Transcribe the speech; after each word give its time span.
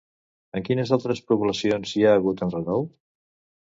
En 0.59 0.65
quines 0.69 0.93
altres 0.97 1.23
poblacions 1.33 1.95
hi 2.01 2.05
ha 2.09 2.19
hagut 2.19 2.45
enrenou? 2.51 2.93